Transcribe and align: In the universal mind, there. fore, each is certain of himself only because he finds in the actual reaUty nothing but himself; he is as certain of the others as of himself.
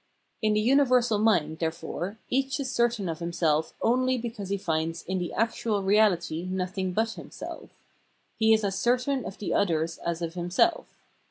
In 0.41 0.53
the 0.53 0.59
universal 0.59 1.19
mind, 1.19 1.59
there. 1.59 1.69
fore, 1.69 2.17
each 2.27 2.59
is 2.59 2.73
certain 2.73 3.07
of 3.07 3.19
himself 3.19 3.75
only 3.83 4.17
because 4.17 4.49
he 4.49 4.57
finds 4.57 5.03
in 5.03 5.19
the 5.19 5.31
actual 5.31 5.83
reaUty 5.83 6.49
nothing 6.49 6.91
but 6.91 7.11
himself; 7.11 7.69
he 8.39 8.51
is 8.51 8.63
as 8.63 8.79
certain 8.79 9.23
of 9.23 9.37
the 9.37 9.53
others 9.53 9.99
as 9.99 10.23
of 10.23 10.33
himself. 10.33 10.97